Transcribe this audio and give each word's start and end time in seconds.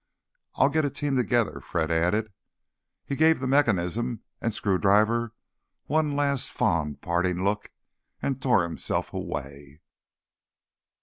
"I'll 0.55 0.69
get 0.69 0.83
a 0.83 0.89
team 0.89 1.15
together," 1.15 1.59
Fred 1.59 1.91
added. 1.91 2.33
He 3.05 3.15
gave 3.15 3.39
the 3.39 3.45
mechanism 3.45 4.23
and 4.41 4.51
screwdriver 4.51 5.35
one 5.85 6.15
last 6.15 6.49
fond 6.51 7.01
parting 7.01 7.43
look, 7.43 7.69
and 8.19 8.41
tore 8.41 8.63
himself 8.63 9.13
away. 9.13 9.79